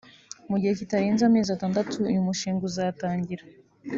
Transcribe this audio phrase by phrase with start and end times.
[0.49, 3.43] mu gihe kitarenze amezi atandatu uyu mushinga uzatangira